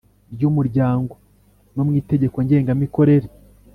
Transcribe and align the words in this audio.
Ry 0.33 0.43
umuryango 0.49 1.13
no 1.73 1.83
mu 1.87 1.93
itegeko 2.01 2.37
ngengamikorere 2.45 3.27